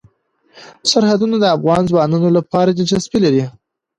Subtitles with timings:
[0.91, 3.43] سرحدونه د افغان ځوانانو لپاره دلچسپي لري.